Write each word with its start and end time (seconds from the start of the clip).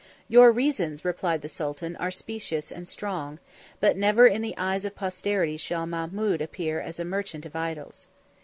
"Your 0.27 0.51
reasons," 0.51 1.05
replied 1.05 1.43
the 1.43 1.47
sultan, 1.47 1.95
"are 1.97 2.09
specious 2.09 2.71
and 2.71 2.87
strong; 2.87 3.37
but 3.79 3.95
never 3.95 4.25
in 4.25 4.41
the 4.41 4.57
eyes 4.57 4.83
of 4.83 4.95
posterity 4.95 5.57
shall 5.57 5.85
Mahmud 5.85 6.41
appear 6.41 6.79
as 6.81 6.99
a 6.99 7.05
merchant 7.05 7.45
of 7.45 7.55
idols." 7.55 8.07